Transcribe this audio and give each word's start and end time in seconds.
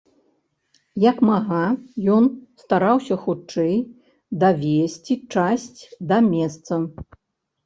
Як 1.01 1.17
мага 1.29 1.59
ён 2.15 2.23
стараўся 2.63 3.15
хутчэй 3.27 3.75
давезці 4.45 5.13
часць 5.37 5.77
да 6.15 6.21
месца. 6.33 6.73